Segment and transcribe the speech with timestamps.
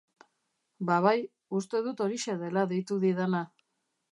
[0.91, 1.13] Ba bai,
[1.59, 3.45] uste dut horixe dela deitu didana.